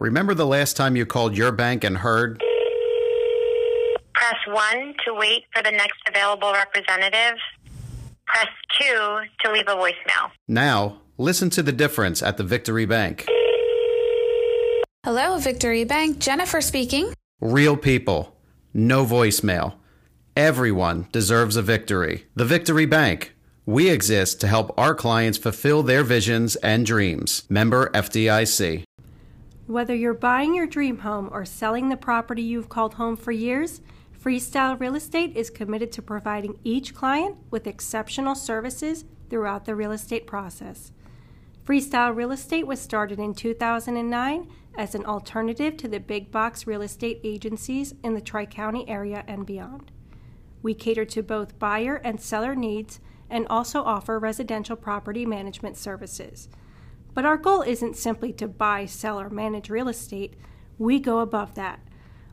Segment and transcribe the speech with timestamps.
[0.00, 2.42] Remember the last time you called your bank and heard?
[4.14, 7.38] Press 1 to wait for the next available representative.
[8.26, 8.48] Press
[8.80, 10.30] 2 to leave a voicemail.
[10.48, 13.26] Now, listen to the difference at the Victory Bank.
[15.04, 16.18] Hello, Victory Bank.
[16.18, 17.12] Jennifer speaking.
[17.42, 18.34] Real people,
[18.72, 19.74] no voicemail.
[20.34, 22.24] Everyone deserves a victory.
[22.34, 23.34] The Victory Bank.
[23.66, 27.44] We exist to help our clients fulfill their visions and dreams.
[27.50, 28.84] Member FDIC.
[29.70, 33.80] Whether you're buying your dream home or selling the property you've called home for years,
[34.20, 39.92] Freestyle Real Estate is committed to providing each client with exceptional services throughout the real
[39.92, 40.90] estate process.
[41.64, 46.82] Freestyle Real Estate was started in 2009 as an alternative to the big box real
[46.82, 49.92] estate agencies in the Tri County area and beyond.
[50.64, 52.98] We cater to both buyer and seller needs
[53.30, 56.48] and also offer residential property management services.
[57.14, 60.34] But our goal isn't simply to buy, sell, or manage real estate,
[60.78, 61.80] we go above that.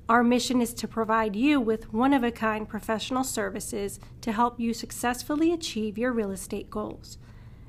[0.10, 4.58] Our mission is to provide you with one of a kind professional services to help
[4.60, 7.18] you successfully achieve your real estate goals.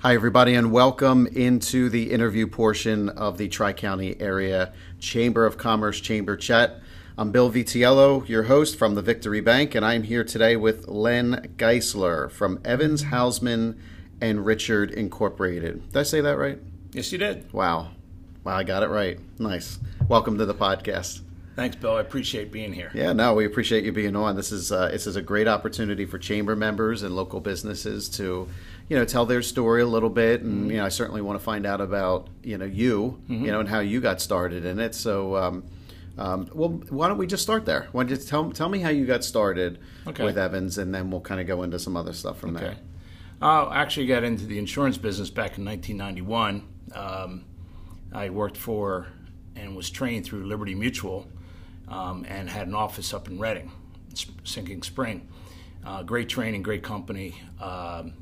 [0.00, 5.56] Hi, everybody, and welcome into the interview portion of the Tri County Area Chamber of
[5.56, 6.80] Commerce Chamber Chat.
[7.16, 11.54] I'm Bill Vitiello, your host from the Victory Bank, and I'm here today with Len
[11.56, 13.78] Geisler from Evans Hausman
[14.20, 15.92] and Richard Incorporated.
[15.92, 16.58] Did I say that right?
[16.90, 17.52] Yes, you did.
[17.52, 17.92] Wow.
[18.42, 19.20] Wow, I got it right.
[19.38, 19.78] Nice.
[20.08, 21.23] Welcome to the podcast.
[21.56, 21.94] Thanks, Bill.
[21.94, 22.90] I appreciate being here.
[22.94, 24.34] Yeah, no, we appreciate you being on.
[24.34, 28.48] This is uh, this is a great opportunity for chamber members and local businesses to,
[28.88, 30.70] you know, tell their story a little bit, and mm-hmm.
[30.72, 33.44] you know, I certainly want to find out about you know you, mm-hmm.
[33.44, 34.96] you know, and how you got started in it.
[34.96, 35.64] So, um,
[36.18, 37.88] um, well, why don't we just start there?
[37.92, 39.78] Why don't you tell tell me how you got started
[40.08, 40.24] okay.
[40.24, 42.64] with Evans, and then we'll kind of go into some other stuff from okay.
[42.64, 42.76] there.
[43.40, 46.66] I actually got into the insurance business back in 1991.
[46.94, 47.44] Um,
[48.12, 49.08] I worked for
[49.54, 51.28] and was trained through Liberty Mutual
[51.88, 53.70] um, and had an office up in Reading,
[54.44, 55.28] Sinking Spring.
[55.84, 57.40] Uh, great training, great company.
[57.60, 58.14] Um,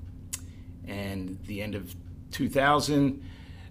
[0.86, 1.94] and the end of
[2.32, 3.22] 2000,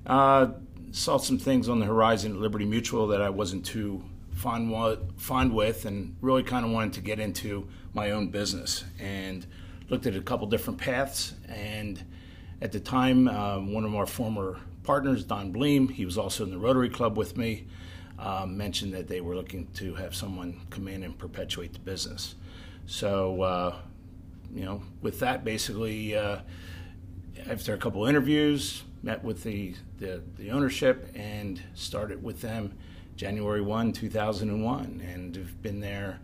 [0.06, 0.47] uh,
[0.91, 4.03] saw some things on the horizon at Liberty Mutual that I wasn't too
[4.34, 4.74] fond,
[5.18, 8.84] fond with, and really kind of wanted to get into my own business.
[9.00, 9.46] And
[9.91, 11.34] looked at a couple different paths.
[11.47, 12.03] And
[12.62, 16.51] at the time, uh, one of our former partners, Don Bleem, he was also in
[16.51, 17.68] the Rotary Club with me
[18.21, 22.35] um, mentioned that they were looking to have someone come in and perpetuate the business.
[22.85, 23.75] So, uh,
[24.53, 26.39] you know, with that, basically, uh,
[27.49, 32.77] after a couple interviews, met with the, the, the, ownership and started with them
[33.15, 36.19] January 1, 2001, and have been there,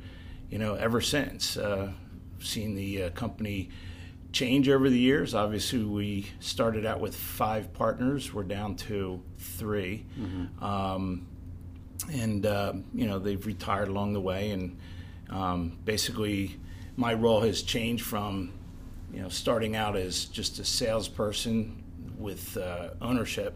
[0.52, 1.58] you know, ever since.
[1.58, 1.92] Uh,
[2.40, 3.70] seen the uh, company
[4.32, 5.34] change over the years.
[5.34, 8.32] Obviously, we started out with five partners.
[8.32, 10.64] We're down to 3 mm-hmm.
[10.64, 11.26] um,
[12.12, 14.78] and uh, you know they've retired along the way, and
[15.30, 16.58] um, basically
[16.96, 18.54] my role has changed from
[19.14, 21.84] you know starting out as just a salesperson
[22.18, 23.54] with uh, ownership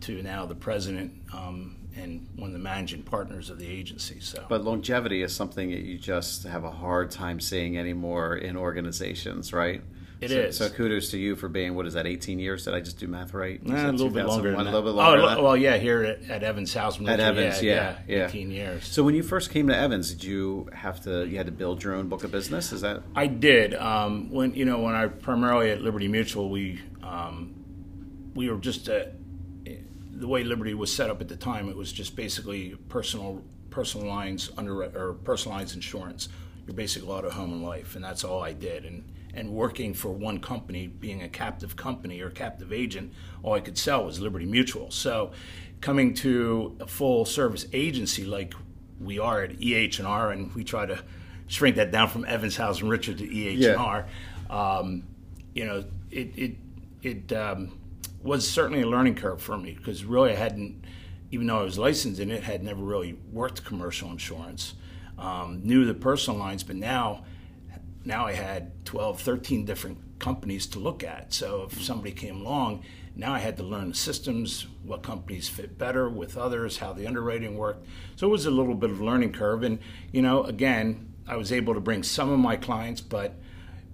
[0.00, 4.20] to now the president um, and one of the managing partners of the agency.
[4.20, 8.56] So, but longevity is something that you just have a hard time seeing anymore in
[8.56, 9.82] organizations, right?
[10.20, 10.56] It so, is.
[10.56, 12.06] so, kudos to you for being what is that?
[12.06, 12.64] Eighteen years?
[12.64, 13.62] Did I just do math right?
[13.62, 14.54] Nah, a little bit longer.
[14.54, 15.22] a little bit longer.
[15.22, 17.08] Oh, well, yeah, here at, at Evans Hauser.
[17.08, 18.86] At Evans, yeah, yeah, yeah, eighteen years.
[18.86, 21.26] So when you first came to Evans, did you have to?
[21.26, 22.72] You had to build your own book of business.
[22.72, 23.02] Is that?
[23.14, 23.74] I did.
[23.74, 27.54] Um, when you know when I primarily at Liberty Mutual, we um,
[28.34, 29.12] we were just a,
[29.64, 31.68] the way Liberty was set up at the time.
[31.68, 36.30] It was just basically personal personal lines under or personal lines insurance.
[36.66, 38.84] Your basic auto, home, and life, and that's all I did.
[38.84, 39.04] And
[39.36, 43.76] and working for one company, being a captive company or captive agent, all I could
[43.76, 44.90] sell was Liberty Mutual.
[44.90, 45.32] So
[45.80, 48.54] coming to a full service agency like
[48.98, 50.98] we are at EH&R, and we try to
[51.48, 54.06] shrink that down from Evans Hauser and Richard to EH&R,
[54.48, 54.78] yeah.
[54.78, 55.04] um,
[55.54, 56.56] you know, it, it,
[57.02, 57.78] it um,
[58.22, 60.82] was certainly a learning curve for me because really I hadn't,
[61.30, 64.74] even though I was licensed in it, had never really worked commercial insurance.
[65.18, 67.24] Um, knew the personal lines, but now
[68.06, 71.34] now I had 12, 13 different companies to look at.
[71.34, 72.84] So if somebody came along,
[73.16, 77.06] now I had to learn the systems, what companies fit better with others, how the
[77.06, 77.86] underwriting worked.
[78.14, 79.64] So it was a little bit of learning curve.
[79.64, 79.80] And,
[80.12, 83.34] you know, again, I was able to bring some of my clients, but,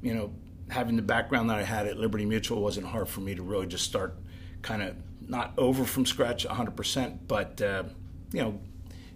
[0.03, 0.35] you know,
[0.69, 3.67] having the background that I had at Liberty Mutual, wasn't hard for me to really
[3.67, 4.19] just start
[4.61, 4.95] kind of
[5.27, 7.85] not over from scratch 100%, but, uh,
[8.33, 8.61] you know,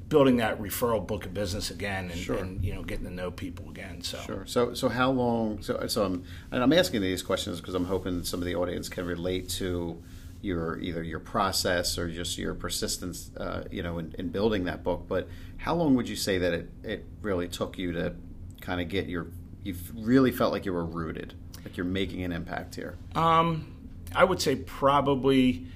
[0.08, 2.36] building that referral book of business again and, Sure.
[2.36, 4.02] and, you know, getting to know people again.
[4.02, 4.46] So, Sure.
[4.46, 5.62] So, so how long?
[5.62, 8.88] So, so I'm, and I'm asking these questions because I'm hoping some of the audience
[8.88, 10.00] can relate to
[10.42, 14.84] your either your process or just your persistence, uh, you know, in, in building that
[14.84, 15.06] book.
[15.08, 18.14] But how long would you say that it, it really took you to
[18.60, 19.26] kind of get your?
[19.64, 22.96] You really felt like you were rooted, like you're making an impact here.
[23.16, 23.74] Um,
[24.14, 25.66] I would say probably,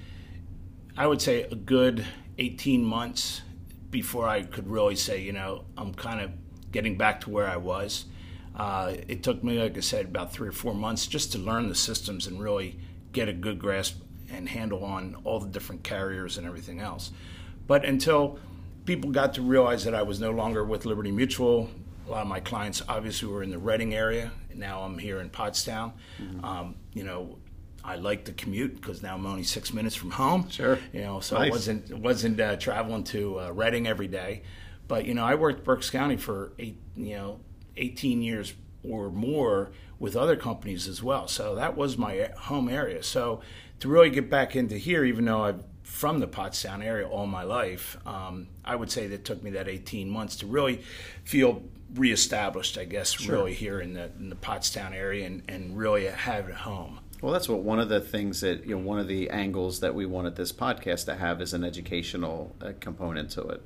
[0.95, 2.05] I would say a good
[2.37, 3.41] 18 months
[3.91, 6.31] before I could really say, you know, I'm kind of
[6.71, 8.05] getting back to where I was.
[8.55, 11.69] Uh, it took me, like I said, about three or four months just to learn
[11.69, 12.79] the systems and really
[13.13, 14.01] get a good grasp
[14.31, 17.11] and handle on all the different carriers and everything else.
[17.67, 18.39] But until
[18.85, 21.69] people got to realize that I was no longer with Liberty Mutual,
[22.07, 24.31] a lot of my clients obviously were in the Reading area.
[24.53, 25.93] Now I'm here in Pottstown.
[26.43, 27.37] Um, you know,
[27.83, 30.49] I like the commute because now I'm only six minutes from home.
[30.49, 30.79] Sure.
[30.93, 31.47] You know, so Nice.
[31.47, 34.43] I wasn't wasn't uh, traveling to uh, Reading every day,
[34.87, 37.39] but you know, I worked Berks County for eight, you know,
[37.77, 41.27] 18 years or more with other companies as well.
[41.27, 43.03] So that was my home area.
[43.03, 43.41] So
[43.79, 47.43] to really get back into here, even though I'm from the Pottstown area all my
[47.43, 50.81] life, um, I would say that it took me that 18 months to really
[51.23, 51.63] feel
[51.93, 56.49] reestablished, I guess, really here in the in the Pottstown area and, and really have
[56.49, 57.00] a home.
[57.21, 58.81] Well, that's what one of the things that you know.
[58.81, 62.71] One of the angles that we wanted this podcast to have is an educational uh,
[62.79, 63.63] component to it.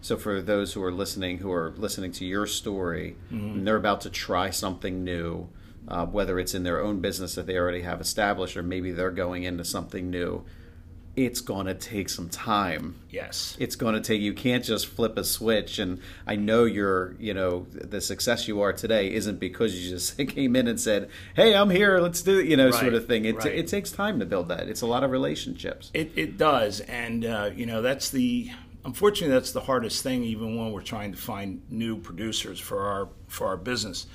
[0.00, 4.00] So, for those who are listening, who are listening to your story, and they're about
[4.02, 5.48] to try something new,
[5.86, 9.10] uh, whether it's in their own business that they already have established, or maybe they're
[9.12, 10.44] going into something new,
[11.16, 13.56] it's going to take some time Yes.
[13.58, 17.32] it's going to take you can't just flip a switch and i know you're you
[17.34, 21.54] know the success you are today isn't because you just came in and said hey
[21.54, 23.46] i'm here let's do it you know sort of thing it, right.
[23.46, 27.24] it takes time to build that it's a lot of relationships It, it does, and
[27.24, 28.50] uh, you know that's the
[28.84, 30.22] unfortunately that's the hardest thing.
[30.22, 34.06] Even when we're trying to find new producers for our for our business,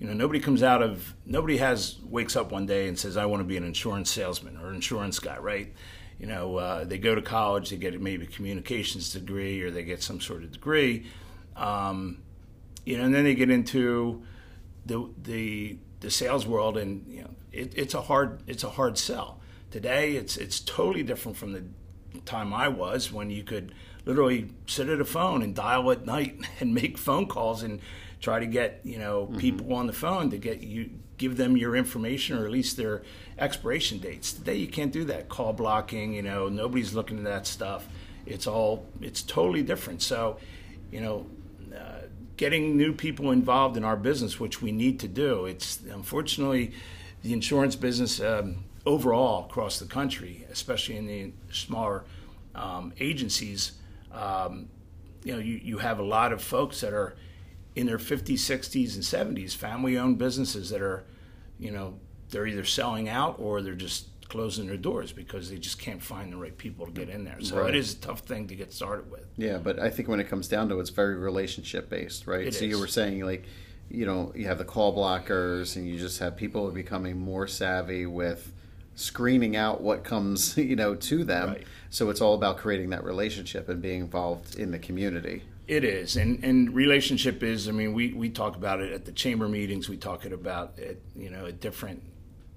[0.00, 3.26] you know nobody comes out of nobody has wakes up one day and says I
[3.26, 5.72] want to be an insurance salesman or insurance guy, right?
[6.18, 9.84] You know uh, they go to college, they get maybe a communications degree or they
[9.84, 11.06] get some sort of degree,
[11.56, 12.22] um,
[12.84, 14.22] you know, and then they get into
[14.86, 18.96] the the the sales world, and you know, it, it's a hard it's a hard
[18.96, 19.40] sell.
[19.70, 21.64] Today, it's it's totally different from the
[22.24, 23.72] time I was when you could
[24.04, 27.80] literally sit at a phone and dial at night and make phone calls and
[28.26, 31.76] try to get you know people on the phone to get you give them your
[31.76, 33.02] information or at least their
[33.38, 34.32] expiration dates.
[34.32, 35.28] Today, you can't do that.
[35.28, 37.86] Call blocking, you know, nobody's looking at that stuff.
[38.26, 40.02] It's all it's totally different.
[40.02, 40.38] So,
[40.90, 41.26] you know,
[41.72, 45.46] uh, getting new people involved in our business, which we need to do.
[45.46, 46.72] It's unfortunately
[47.22, 52.02] the insurance business um, overall across the country, especially in the smaller
[52.56, 53.74] um, agencies.
[54.10, 54.68] Um,
[55.22, 57.14] you know, you, you have a lot of folks that are
[57.76, 61.04] in their 50s, 60s, and 70s, family-owned businesses that are,
[61.60, 61.94] you know,
[62.30, 66.32] they're either selling out or they're just closing their doors because they just can't find
[66.32, 67.36] the right people to get in there.
[67.40, 67.68] So Right.
[67.74, 69.24] it is a tough thing to get started with.
[69.36, 72.48] yeah but i think when it comes down to it it's very relationship based right
[72.48, 73.44] It so you were saying like
[73.88, 78.04] you know you have the call blockers and you just have people becoming more savvy
[78.06, 78.52] with
[78.96, 81.64] screening out what comes you know to them Right.
[81.90, 86.16] so it's all about creating that relationship and being involved in the community It is,
[86.16, 87.68] and and relationship is.
[87.68, 89.88] I mean, we we talk about it at the chamber meetings.
[89.88, 92.02] We talk it about it, you know, at different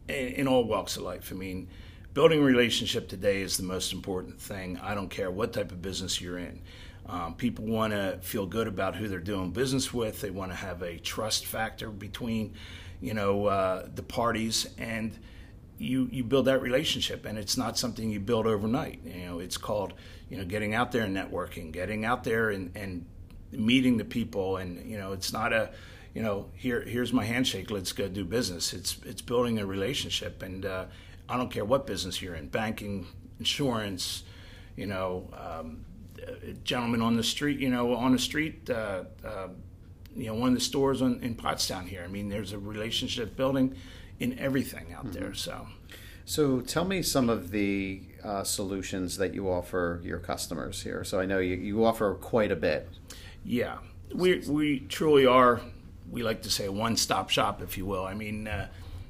[0.08, 1.32] in, all walks of life.
[1.32, 1.70] I mean,
[2.13, 4.80] building relationship today is the most important thing.
[4.82, 6.62] I don't care what type of business you're in.
[7.08, 10.22] Um, people want to feel good about who they're doing business with.
[10.22, 12.54] They want to have a trust factor between,
[13.01, 15.18] you know, uh, the parties and
[15.79, 19.00] you you build that relationship and it's not something you build overnight.
[19.03, 19.93] You know it's called
[20.29, 23.05] you know getting out there and networking getting out there and and
[23.51, 24.57] meeting the people.
[24.57, 25.71] And you know it's not a
[26.13, 28.74] you know here here's my handshake let's go do business.
[28.74, 30.43] It's it's building a relationship.
[30.43, 30.86] And uh,
[31.29, 33.05] i don't care what business you're in banking
[33.38, 34.24] insurance
[34.75, 35.86] you know um,
[37.01, 39.48] on the street you know on the street uh, uh,
[40.15, 42.03] you know one of the stores on, in pottstown here.
[42.03, 43.75] I mean there's a relationship building
[44.20, 45.68] in everything out there so
[46.26, 51.04] So tell me some of the uh, solutions that you offer your customers here.
[51.04, 52.88] So I know you, you offer quite a bit.
[53.44, 53.80] Yeah,
[54.14, 55.62] we we truly are.
[56.12, 58.06] We like to say one-stop shop, if you will.
[58.06, 58.68] I mean, uh,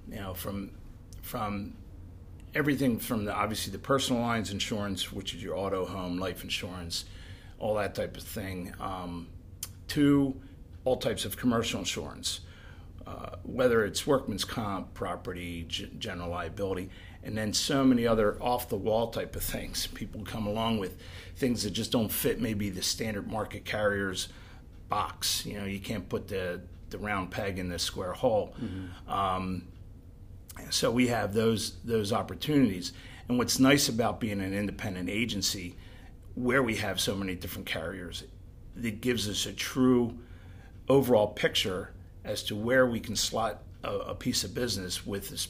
[0.10, 0.72] you know, from
[1.22, 1.74] from
[2.56, 7.06] everything from the obviously the personal lines insurance, which is your auto, home, life insurance,
[7.58, 9.28] all that type of thing, um,
[9.90, 10.36] to
[10.86, 12.42] all types of commercial insurance.
[13.10, 16.90] Uh, whether it's workman's comp, property, g- general liability,
[17.24, 19.88] and then so many other off the wall type of things.
[19.88, 20.98] People come along with
[21.36, 24.30] things that just don't fit maybe the standard market carriers
[24.90, 25.46] box.
[25.46, 26.62] You know, you can't put the
[26.92, 28.56] the round peg in the square hole.
[28.62, 29.12] Mm-hmm.
[29.12, 29.68] Um,
[30.70, 32.94] so we have those those opportunities.
[33.28, 35.78] And what's nice about being an independent agency,
[36.36, 38.24] where we have so many different carriers,
[38.82, 40.18] it gives us a true
[40.88, 41.92] overall picture
[42.30, 45.48] as to where we can slot a, a piece of business with this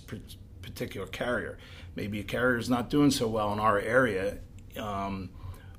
[0.62, 1.58] particular carrier.
[1.96, 4.38] Maybe a carrier is not doing so well in our area
[4.78, 5.30] um,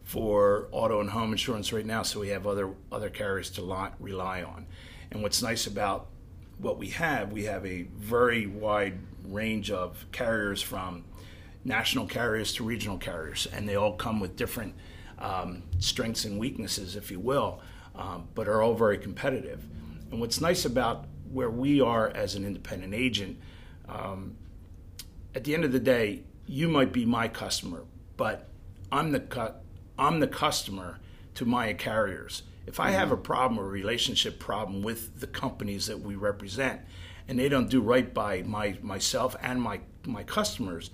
[0.04, 3.95] for auto and home insurance right now, so we have other other carriers to lot,
[3.99, 4.66] rely on.
[5.11, 6.09] And what's nice about
[6.59, 11.04] what we have, we have a very wide range of carriers from
[11.64, 14.75] national carriers to regional carriers, and they all come with different
[15.19, 17.61] um, strengths and weaknesses, if you will,
[17.95, 19.64] um, but are all very competitive.
[20.11, 23.38] And what's nice about where we are as an independent agent,
[23.88, 24.37] um,
[25.35, 27.85] at the end of the day, you might be my customer,
[28.17, 28.49] but
[28.90, 29.55] I'm the cu-
[29.99, 30.99] I'm the customer
[31.35, 32.43] to my carriers.
[32.67, 36.81] If I have a problem or relationship problem with the companies that we represent,
[37.29, 40.90] and they don't do right by my myself and my my customers,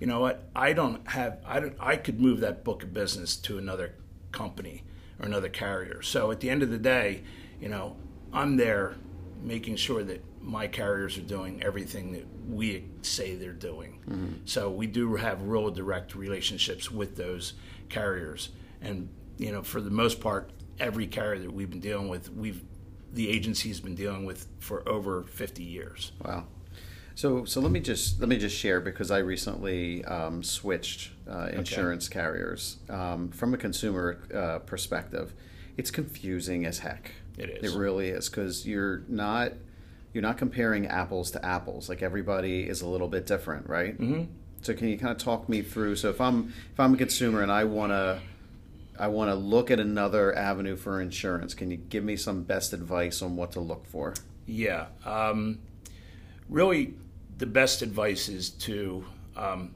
[0.00, 0.48] you know what?
[0.56, 3.94] I don't have I don't I could move that book of business to another
[4.32, 4.84] company
[5.20, 6.00] or another carrier.
[6.02, 7.22] So at the end of the day,
[7.60, 7.96] you know,
[8.34, 8.96] I'm there
[9.42, 14.00] making sure that my carriers are doing everything that we say they're doing.
[14.08, 14.32] Mm-hmm.
[14.44, 17.54] So we do have real direct relationships with those
[17.88, 18.50] carriers,
[18.82, 22.62] and you know, for the most part, every carrier that we've been dealing with, we've
[23.12, 26.12] the agency's been dealing with for over 50 years.
[26.24, 26.46] Wow.
[27.14, 31.48] So, so let me just let me just share because I recently um, switched uh,
[31.52, 32.14] insurance okay.
[32.14, 35.32] carriers um, from a consumer uh, perspective.
[35.76, 37.12] It's confusing as heck.
[37.36, 37.74] It is.
[37.74, 39.52] It really is because you're not
[40.12, 41.88] you're not comparing apples to apples.
[41.88, 43.98] Like everybody is a little bit different, right?
[43.98, 44.24] Mm-hmm.
[44.62, 45.96] So can you kind of talk me through?
[45.96, 48.20] So if I'm if I'm a consumer and I want to
[48.98, 52.72] I want to look at another avenue for insurance, can you give me some best
[52.72, 54.14] advice on what to look for?
[54.46, 55.58] Yeah, um,
[56.48, 56.94] really,
[57.38, 59.04] the best advice is to
[59.36, 59.74] um,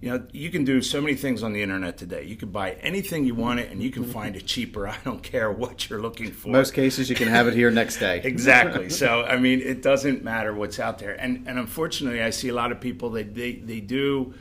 [0.00, 2.24] you know, you can do so many things on the internet today.
[2.24, 4.88] You can buy anything you want it, and you can find it cheaper.
[4.88, 6.48] I don't care what you're looking for.
[6.48, 8.20] Most cases, you can have it here next day.
[8.24, 8.88] exactly.
[8.88, 11.12] So, I mean, it doesn't matter what's out there.
[11.12, 14.32] And and unfortunately, I see a lot of people that they they do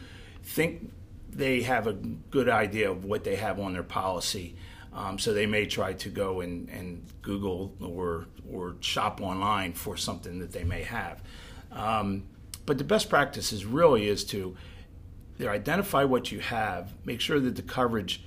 [0.44, 0.92] think
[1.30, 4.56] they have a good idea of what they have on their policy.
[4.94, 9.98] Um, so they may try to go and, and Google or or shop online for
[9.98, 11.22] something that they may have.
[11.72, 12.24] Um,
[12.66, 14.56] but the best practice is really is to
[15.40, 18.24] there identify what you have make sure that the coverage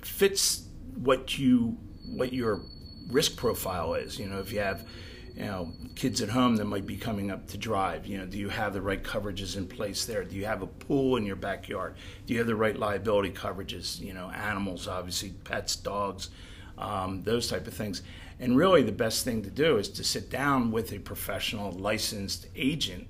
[0.00, 2.62] fits what you what your
[3.08, 4.18] risk profile is.
[4.18, 4.86] You know if you have
[5.34, 8.38] you know kids at home that might be coming up to drive you know do
[8.38, 10.24] you have the right coverages in place there?
[10.24, 11.96] Do you have a pool in your backyard?
[12.24, 14.00] Do you have the right liability coverages?
[14.00, 16.30] You know animals obviously pets dogs
[16.78, 18.02] um, those type of things.
[18.40, 22.46] And really the best thing to do is to sit down with a professional licensed
[22.56, 23.08] agent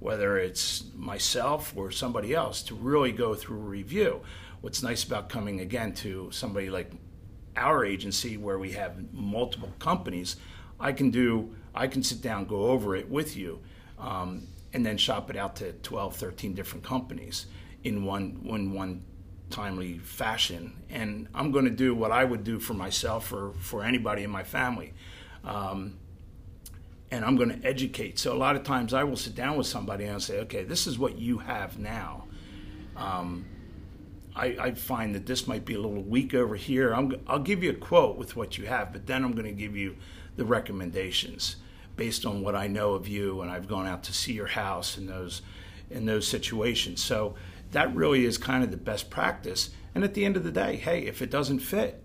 [0.00, 4.20] whether it's myself or somebody else, to really go through a review.
[4.60, 6.90] What's nice about coming again to somebody like
[7.56, 10.36] our agency where we have multiple companies,
[10.78, 13.60] I can do, I can sit down, go over it with you,
[13.98, 17.46] um, and then shop it out to 12, 13 different companies
[17.82, 19.04] in one, in one
[19.50, 20.82] timely fashion.
[20.90, 24.30] And I'm going to do what I would do for myself or for anybody in
[24.30, 24.92] my family.
[25.44, 25.98] Um,
[27.10, 28.18] and I'm going to educate.
[28.18, 30.64] So a lot of times I will sit down with somebody and I'll say, okay,
[30.64, 32.24] this is what you have now.
[32.96, 33.46] Um,
[34.34, 36.94] I, I, find that this might be a little weak over here.
[36.94, 39.52] i will give you a quote with what you have, but then I'm going to
[39.52, 39.96] give you
[40.36, 41.56] the recommendations
[41.96, 44.98] based on what I know of you, and I've gone out to see your house
[44.98, 45.42] in those
[45.90, 47.02] in those situations.
[47.02, 47.34] So
[47.72, 49.70] that really is kind of the best practice.
[49.94, 52.02] And at the end of the day, hey, if it doesn't fit,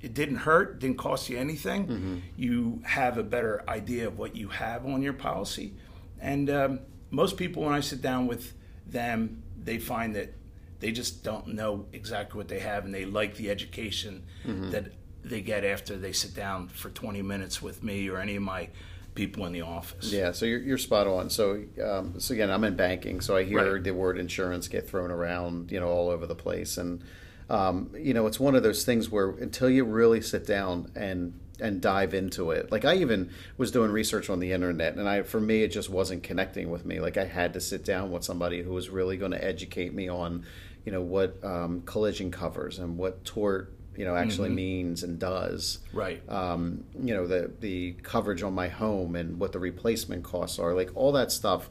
[0.00, 1.86] it didn't hurt, didn't cost you anything.
[1.86, 2.16] Mm-hmm.
[2.36, 5.74] You have a better idea of what you have on your policy.
[6.20, 8.54] And um, most people, when I sit down with
[8.86, 10.34] them, they find that
[10.80, 14.70] they just don't know exactly what they have and they like the education mm-hmm.
[14.70, 14.92] that
[15.24, 18.68] they get after they sit down for 20 minutes with me or any of my
[19.14, 20.12] people in the office.
[20.12, 21.28] Yeah, so you're, you're spot on.
[21.28, 23.82] So, um, so again, I'm in banking, so I hear right.
[23.82, 26.78] the word insurance get thrown around, you know, all over the place.
[26.78, 27.02] And
[27.50, 31.38] um, you know, it's one of those things where until you really sit down and
[31.60, 32.70] and dive into it.
[32.70, 35.90] Like I even was doing research on the internet, and I for me it just
[35.90, 37.00] wasn't connecting with me.
[37.00, 40.08] Like I had to sit down with somebody who was really going to educate me
[40.08, 40.44] on,
[40.84, 45.80] you know, what um, collision covers and what tort you know actually means and does.
[45.92, 46.22] Right.
[46.28, 50.74] Um, you know the the coverage on my home and what the replacement costs are.
[50.74, 51.68] Like all that stuff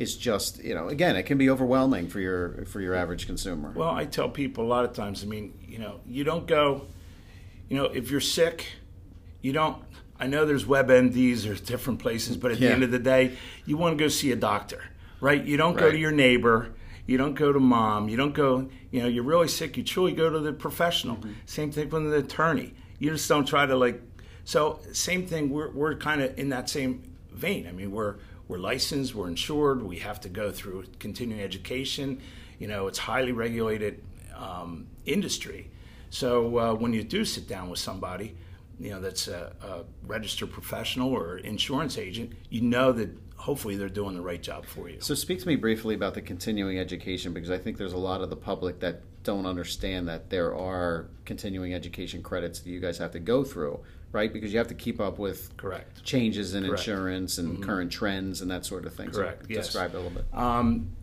[0.00, 3.70] is just you know again it can be overwhelming for your for your average consumer.
[3.76, 5.22] Well, I tell people a lot of times.
[5.22, 6.86] I mean, you know, you don't go.
[7.68, 8.66] You know, if you're sick,
[9.42, 9.76] you don't.
[10.18, 12.68] I know there's WebMDs, there's different places, but at Yeah.
[12.68, 13.32] the end of the day,
[13.64, 14.82] you want to go see a doctor,
[15.20, 15.42] right?
[15.42, 16.74] You don't go to your neighbor.
[17.06, 18.08] You don't go to mom.
[18.08, 18.68] You don't go.
[18.90, 19.76] You know, you're really sick.
[19.76, 21.16] You truly go to the professional.
[21.16, 21.32] Mm-hmm.
[21.46, 22.72] Same thing with the attorney.
[22.98, 24.00] You just don't try to like.
[24.44, 25.50] So same thing.
[25.50, 27.02] We're we're kind of in that same
[27.32, 27.66] vein.
[27.66, 28.16] I mean, we're
[28.50, 29.14] we're licensed.
[29.14, 29.80] We're insured.
[29.80, 32.20] We have to go through continuing education.
[32.58, 34.02] You know, it's highly regulated
[34.36, 35.70] um, industry.
[36.10, 38.36] So uh, when you do sit down with somebody,
[38.80, 43.88] you know that's a, a registered professional or insurance agent, you know that hopefully they're
[43.88, 44.96] doing the right job for you.
[45.00, 48.20] So speak to me briefly about the continuing education because I think there's a lot
[48.20, 52.98] of the public that don't understand that there are continuing education credits that you guys
[52.98, 53.78] have to go through,
[54.12, 54.32] right?
[54.32, 56.02] Because you have to keep up with Correct.
[56.04, 56.82] changes in Correct.
[56.82, 56.90] Mm-hmm.
[56.90, 59.12] insurance and current trends and that sort of thing.
[59.12, 59.66] So Correct, yes.
[59.66, 60.26] Describe it a little bit.
[60.32, 60.96] Um,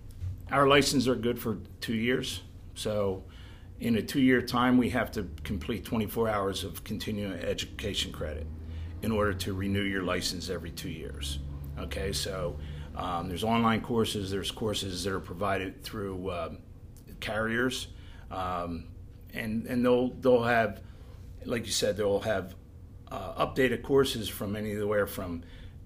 [0.52, 2.42] our licenses are good for two years.
[2.76, 3.24] So,
[3.80, 8.48] in a two year time, we have to complete 24 hours of continuing education credit
[9.02, 11.40] in order to renew your license every two years.
[11.78, 12.58] Okay, so
[12.96, 16.58] um, there's online courses, there's courses that are provided through um,
[17.20, 17.90] carriers,
[18.32, 18.86] um,
[19.34, 20.82] and and they'll they'll have,
[21.46, 22.56] like you said, they'll have
[23.12, 25.44] uh, updated courses from anywhere from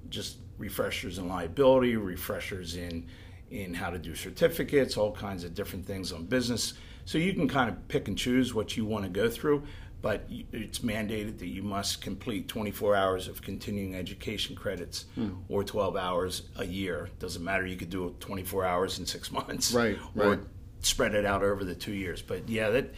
[0.10, 3.08] just refreshers in liability, refreshers in
[3.50, 6.74] in how to do certificates, all kinds of different things on business.
[7.04, 9.64] So you can kind of pick and choose what you want to go through,
[10.02, 15.04] but it's mandated that you must complete 24 hours of continuing education credits
[15.50, 17.10] or 12 hours a year.
[17.20, 17.66] Doesn't matter.
[17.66, 20.40] You could do it 24 hours in six months, Right, Or right.
[20.80, 22.22] spread it out over the two years.
[22.22, 22.94] But yeah, that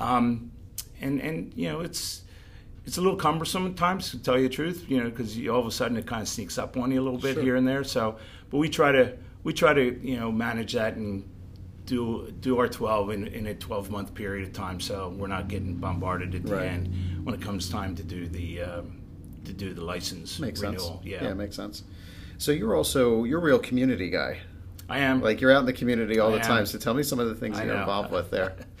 [0.00, 0.50] um,
[1.00, 2.21] and and you know it's
[2.86, 4.84] it's a little cumbersome at times to tell you the truth.
[4.88, 7.04] You know because all of a sudden it kind of sneaks up on you a
[7.04, 7.84] little bit here and there.
[7.84, 8.16] So,
[8.50, 11.28] but we try to we try to you know manage that and
[11.86, 15.48] do do our 12 in, in a 12 month period of time so we're not
[15.48, 16.66] getting bombarded at the Right.
[16.66, 19.00] end when it comes time to do the um,
[19.44, 21.00] to do the license Makes renewal sense.
[21.04, 21.82] yeah, yeah, makes sense.
[22.38, 24.38] So you're also you're a real community guy.
[24.88, 26.46] i am Like you're out in the community all I the am.
[26.46, 26.66] time.
[26.66, 27.80] So tell me some of the things I you're know.
[27.80, 28.54] involved with there.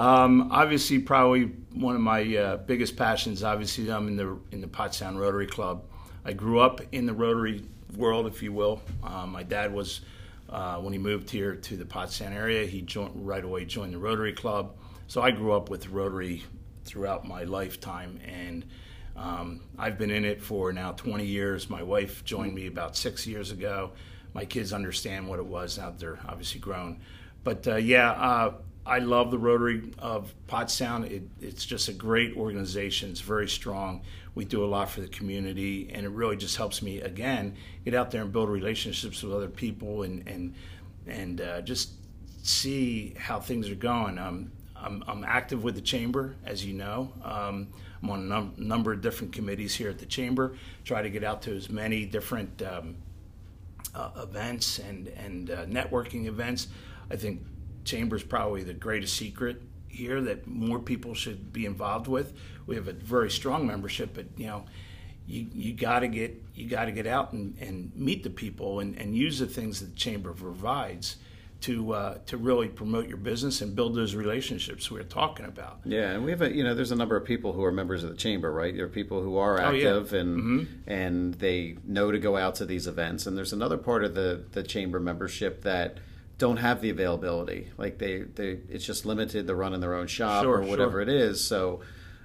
[0.00, 3.44] Um, obviously, probably one of my uh, biggest passions.
[3.44, 5.84] Obviously, I'm in the in the Pottstown Rotary Club.
[6.24, 7.66] I grew up in the Rotary
[7.98, 8.80] world, if you will.
[9.02, 10.00] Um, my dad was
[10.48, 12.64] uh, when he moved here to the Pottstown area.
[12.64, 14.74] He joined right away joined the Rotary Club.
[15.06, 16.44] So I grew up with Rotary
[16.86, 18.64] throughout my lifetime, and
[19.16, 21.68] um, I've been in it for now 20 years.
[21.68, 23.92] My wife joined me about six years ago.
[24.32, 27.00] My kids understand what it was now they're obviously grown.
[27.44, 28.54] But uh, yeah, uh,
[28.86, 31.08] I love the Rotary of Pottstown.
[31.10, 33.10] It, it's just a great organization.
[33.10, 34.02] It's very strong.
[34.34, 37.94] We do a lot for the community, and it really just helps me again get
[37.94, 40.54] out there and build relationships with other people and and
[41.06, 41.90] and uh, just
[42.42, 44.18] see how things are going.
[44.18, 47.12] Um, I'm, I'm active with the chamber, as you know.
[47.22, 47.68] Um,
[48.02, 50.56] I'm on a num- number of different committees here at the chamber.
[50.84, 52.96] Try to get out to as many different um,
[53.94, 56.68] uh, events and and uh, networking events.
[57.10, 57.42] I think
[57.84, 62.32] chamber's probably the greatest secret here that more people should be involved with.
[62.66, 64.64] We have a very strong membership, but you know,
[65.26, 68.80] you you got to get you got to get out and, and meet the people
[68.80, 71.16] and, and use the things that the chamber provides
[71.62, 75.80] to uh, to really promote your business and build those relationships we we're talking about.
[75.84, 78.02] Yeah, and we have a you know there's a number of people who are members
[78.02, 78.74] of the chamber, right?
[78.74, 79.88] There are people who are Oh, yeah.
[79.88, 84.04] active and and they know to go out to these events, and there's another part
[84.04, 85.98] of the the chamber membership that
[86.40, 87.70] don't have the availability.
[87.78, 91.00] Like they they it's just limited to running their own shop Sure, or whatever sure.
[91.02, 91.42] it is.
[91.42, 91.80] So.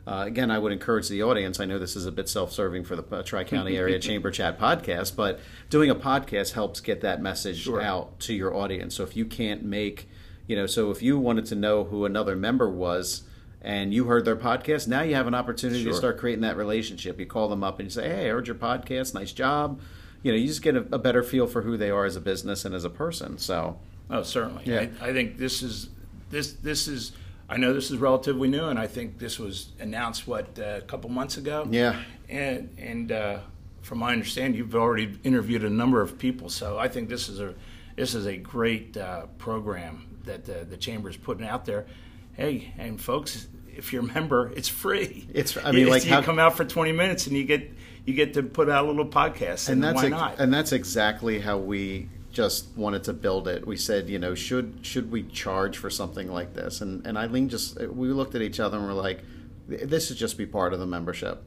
[0.07, 1.59] Uh, again, I would encourage the audience.
[1.59, 4.59] I know this is a bit self-serving for the uh, Tri County Area Chamber Chat
[4.59, 5.39] podcast, but
[5.71, 7.81] doing a podcast helps get that message Sure.
[7.81, 8.93] out to your audience.
[8.93, 10.07] So if you can't make,
[10.45, 13.23] you know, so if you wanted to know who another member was,
[13.63, 17.19] and you heard their podcast, now you have an opportunity to start creating that relationship.
[17.19, 19.15] You call them up and you say, "Hey, I heard your podcast.
[19.15, 19.81] Nice job."
[20.21, 22.21] You know, you just get a, a better feel for who they are as a
[22.21, 23.39] business and as a person.
[23.39, 24.63] So, Oh, certainly.
[24.65, 24.87] Yeah.
[25.01, 25.89] I, I think this is
[26.29, 27.11] this this is.
[27.47, 30.81] I know this is relatively new, and I think this was announced what uh, a
[30.81, 31.67] couple months ago.
[31.69, 32.01] Yeah.
[32.29, 33.39] And and uh,
[33.81, 37.39] from my understanding, you've already interviewed a number of people, so I think this is
[37.39, 37.53] a
[37.95, 41.85] this is a great uh, program that the, the chamber is putting out there.
[42.33, 45.27] Hey, and folks, if you're a member, it's free.
[45.33, 47.71] It's- I mean, You- like, you how- come out for 20 minutes and you get
[48.05, 50.39] you get to put out a little podcast, and, and that's why ex- not?
[50.39, 53.65] and that's exactly how we just wanted to build it.
[53.65, 56.81] We said, you know, should should we charge for something like this?
[56.81, 59.23] And and Eileen just we looked at each other and we're like,
[59.67, 61.41] this should just be part of the membership.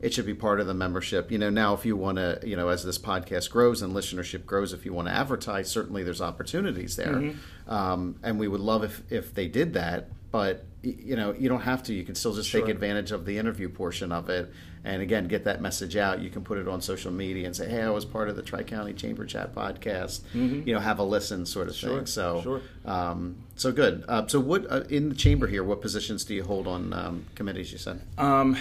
[0.00, 1.30] It should be part of the membership.
[1.30, 4.46] You know, now if you want to, you know, as this podcast grows and listenership
[4.46, 7.70] grows, if you want to advertise, certainly there's opportunities there, Mm-hmm.
[7.70, 10.08] um, and we would love if if they did that.
[10.30, 11.92] But you know, you don't have to.
[11.92, 14.50] You can still just take advantage of the interview portion of it,
[14.84, 16.20] and again, get that message out.
[16.20, 18.42] You can put it on social media and say, "Hey, I was part of the
[18.42, 21.86] Tri County Chamber Chat podcast." You know, have a listen, sort of Mm-hmm.
[21.86, 22.06] Sure, thing.
[22.06, 22.60] So, sure.
[22.84, 24.04] um, so good.
[24.08, 25.62] Uh, so, what uh, in the chamber here?
[25.62, 27.72] What positions do you hold on um, committees?
[27.72, 28.00] You said.
[28.18, 28.56] Um,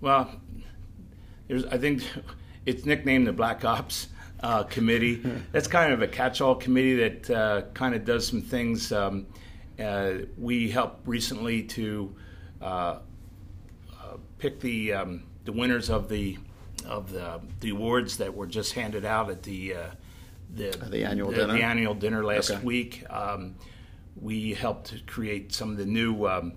[0.00, 0.30] well,
[1.48, 2.02] there's, I think
[2.66, 4.08] it's nicknamed the Black Ops
[4.40, 5.22] uh, Committee.
[5.52, 8.90] That's kind of a catch-all committee that uh, kind of does some things.
[8.92, 9.26] Um,
[9.78, 12.14] uh, we helped recently to
[12.60, 16.36] uh, uh, pick the um, the winners of the
[16.86, 19.90] of the, the awards that were just handed out at the uh,
[20.54, 21.52] the, the annual the, dinner?
[21.54, 22.62] the annual dinner last Okay.
[22.62, 23.04] week.
[23.10, 23.54] Um,
[24.20, 26.52] we helped create some of the new um,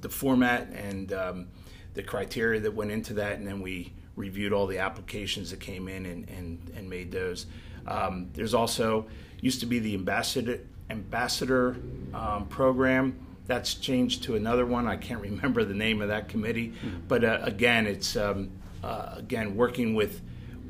[0.00, 1.48] the format and um,
[1.94, 5.86] the criteria that went into that, and then we reviewed all the applications that came
[5.88, 7.46] in and, and, and made those.
[7.86, 9.06] Um, there's also
[9.40, 11.76] used to be the ambassador ambassador
[12.14, 13.18] um, program.
[13.48, 14.86] That's changed to another one.
[14.86, 16.74] I can't remember the name of that committee,
[17.08, 18.50] but uh, again, it's um,
[18.84, 20.20] uh, again working with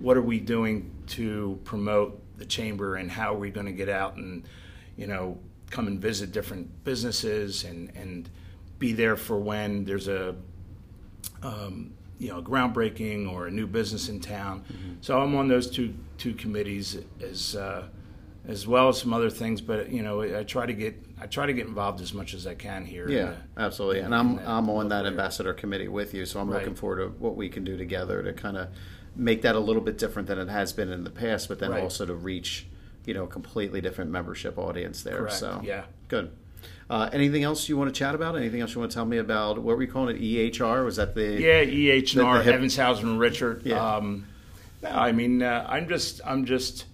[0.01, 3.89] what are we doing to promote the chamber and how are we going to get
[3.89, 4.45] out and
[4.97, 5.37] you know
[5.71, 8.31] come and visit different businesses and and
[8.79, 10.37] be there for when there's a
[11.43, 14.65] um, you know groundbreaking or a new business in town.
[15.01, 17.89] So I'm on those two two committees as uh,
[18.49, 19.61] as well as some other things.
[19.61, 22.47] But you know I try to get I try to get involved as much as
[22.47, 23.09] I can here.
[23.09, 24.01] Yeah, the- absolutely.
[24.01, 26.59] And I'm I'm on that ambassador committee with you, so I'm Right.
[26.61, 28.69] looking forward to what we can do together to kind of
[29.15, 31.71] make that a little bit different than it has been in the past, but then
[31.71, 31.83] Right.
[31.83, 32.67] also to reach
[33.05, 35.19] you know a completely different membership audience there.
[35.19, 35.85] Correct, So yeah.
[36.09, 36.31] good.
[36.91, 38.35] Uh, anything else you want to chat about?
[38.37, 39.59] Anything else you want to tell me about?
[39.59, 40.23] What were you calling it?
[40.23, 40.85] EHR?
[40.85, 42.21] Was that the Yeah, EHR?
[42.31, 43.63] and the hip- Evans, Hauser, and Richard.
[43.65, 43.97] Yeah.
[43.97, 44.25] Um,
[44.83, 46.87] no, I mean, uh, I'm just, I'm just,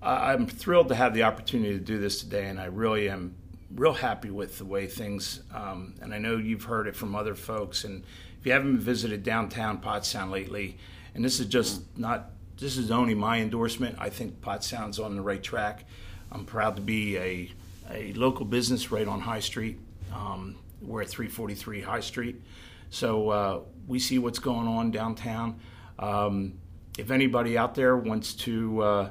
[0.00, 3.34] I'm thrilled to have the opportunity to do this today, and I really am
[3.74, 5.40] real happy with the way things.
[5.54, 8.04] Um, and I know you've heard it from other folks, and
[8.38, 10.78] if you haven't visited downtown Pottstown lately,
[11.14, 13.96] and this is just not, this is only my endorsement.
[13.98, 15.84] I think Pottstown's on the right track.
[16.30, 17.50] I'm proud to be a
[17.90, 19.78] a local business right on High Street.
[20.12, 22.42] Um, we're at 343 High Street.
[22.90, 25.60] So uh, we see what's going on downtown.
[25.98, 26.58] Um,
[26.98, 29.10] if anybody out there wants to, uh,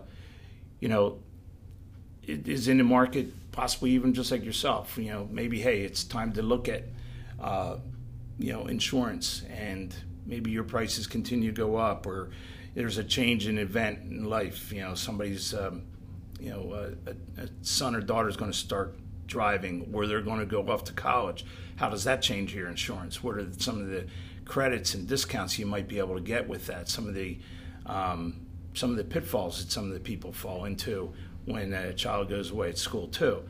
[0.80, 1.20] you know,
[2.24, 6.34] is in the market, possibly even just like yourself, you know, maybe hey, it's time
[6.34, 6.84] to look at,
[7.42, 7.78] uh,
[8.38, 12.30] you know, insurance, and maybe your prices continue to go up, or
[12.76, 14.72] there's a change in event in life.
[14.72, 15.84] You know, somebody's, um,
[16.40, 17.10] you know, a,
[17.42, 20.62] a, a son or daughter is going to start driving, or they're going to go
[20.70, 21.46] off to college.
[21.78, 23.24] How does that change your insurance?
[23.24, 24.06] What are some of the
[24.46, 26.90] credits and discounts you might be able to get with that?
[26.90, 27.40] Some of the
[27.86, 28.47] um,
[28.78, 31.14] some of the pitfalls that some of the people fall into
[31.46, 33.44] when a child goes away at school too.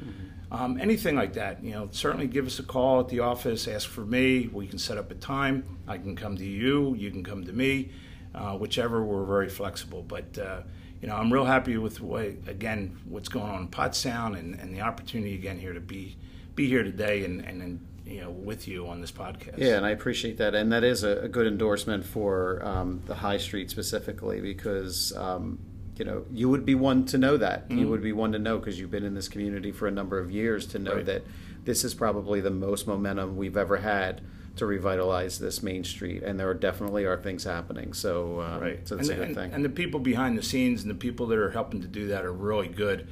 [0.50, 3.68] Um, anything like that, you know, certainly give us a call at the office.
[3.68, 4.48] Ask for me.
[4.48, 5.78] We can set up a time.
[5.88, 6.96] I can come to you.
[6.96, 7.92] You can come to me.
[8.34, 10.04] Uh, whichever, we're very flexible.
[10.04, 10.62] But uh,
[11.02, 14.74] you know, I'm real happy with way again what's going on in Pottstown and, and
[14.74, 16.18] the opportunity again here to be
[16.56, 19.58] be here today and and, and you know with you on this podcast.
[19.58, 23.16] Yeah, and I appreciate that, and that is a, a good endorsement for um, the
[23.16, 25.60] High Street specifically because um,
[25.98, 28.58] you know you would be one to know that you would be one to know
[28.60, 31.06] because you've been in this community for a number of years to know Right.
[31.06, 31.24] that
[31.66, 34.22] this is probably the most momentum we've ever had
[34.56, 37.94] to revitalize this main street, and there are definitely are things happening.
[37.94, 38.88] So, um, Right.
[38.88, 39.52] so that's and, a good and- thing.
[39.54, 42.26] and the people behind the scenes and the people that are helping to do that
[42.26, 43.08] are really good,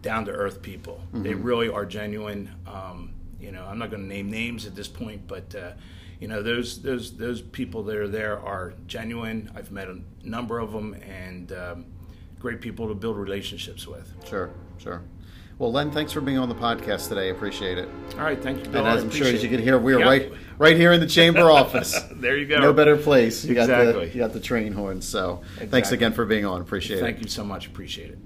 [0.00, 1.00] down to earth people.
[1.12, 1.42] They Mm-hmm.
[1.44, 2.50] really are genuine.
[2.66, 5.72] Um, you know, I'm not going to name names at this point, but uh,
[6.20, 9.50] you know, those those those people that are there are genuine.
[9.56, 11.84] I've met a number of them, and um,
[12.38, 14.12] great people to build relationships with.
[14.26, 15.02] sure, sure.
[15.58, 17.28] Well, Len, thanks for being on the podcast today.
[17.28, 17.88] I appreciate it.
[18.16, 18.84] All right, thank you, Bill.
[18.86, 20.06] and as I'm sure as you can hear, we are Yep.
[20.08, 22.00] right right here in the chamber office.
[22.12, 22.58] There you go.
[22.58, 23.44] No better place.
[23.44, 24.10] You got the Exactly.
[24.12, 25.02] you got the train horn.
[25.02, 26.60] So thanks again for being on.
[26.62, 27.02] Appreciate it.
[27.02, 27.66] Thank you so much.
[27.66, 28.18] Appreciate it.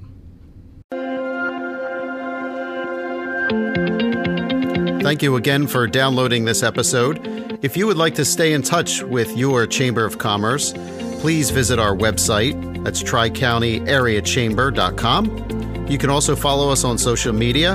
[5.06, 7.20] Thank you again for downloading this episode.
[7.62, 10.72] If you would like to stay in touch with your Chamber of Commerce,
[11.20, 12.82] please visit our website.
[12.82, 15.86] That's tricountyareachamber.com.
[15.88, 17.74] You can also follow us on social media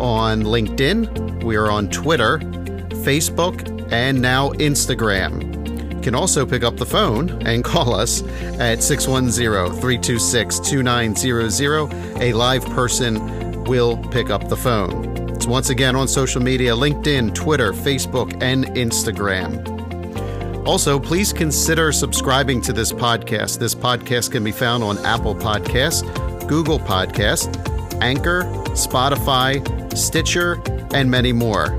[0.00, 1.44] on LinkedIn.
[1.44, 5.94] We are on Twitter, Facebook, and now Instagram.
[5.94, 8.22] You can also pick up the phone and call us
[8.58, 12.22] at 610 326 2900.
[12.22, 15.11] A live person will pick up the phone.
[15.52, 20.66] Once again on social media LinkedIn, Twitter, Facebook, and Instagram.
[20.66, 23.58] Also, please consider subscribing to this podcast.
[23.58, 26.08] This podcast can be found on Apple Podcasts,
[26.48, 27.54] Google Podcasts,
[28.00, 29.60] Anchor, Spotify,
[29.94, 30.58] Stitcher,
[30.94, 31.78] and many more.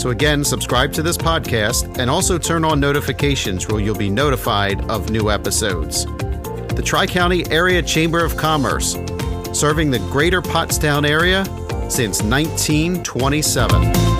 [0.00, 4.84] So, again, subscribe to this podcast and also turn on notifications where you'll be notified
[4.90, 6.06] of new episodes.
[6.06, 8.94] The Tri County Area Chamber of Commerce,
[9.52, 11.44] serving the greater Pottstown area
[11.88, 14.16] since 1927.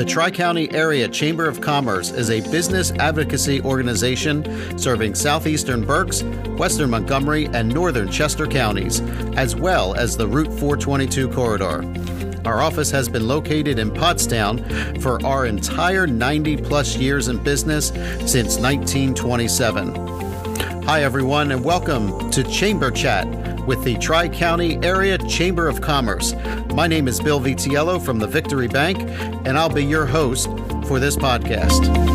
[0.00, 6.22] The Tri County Area Chamber of Commerce is a business advocacy organization serving southeastern Berks,
[6.56, 9.00] western Montgomery, and northern Chester counties,
[9.36, 11.82] as well as the Route 422 corridor.
[12.50, 17.90] Our office has been located in Pottstown for our entire 90 plus years in business
[18.26, 19.94] since 1927.
[20.82, 23.28] Hi, everyone, and welcome to Chamber Chat
[23.68, 26.34] with the Tri County Area Chamber of Commerce.
[26.74, 28.98] My name is Bill Vitiello from the Victory Bank,
[29.46, 30.48] and I'll be your host
[30.88, 32.09] for this podcast.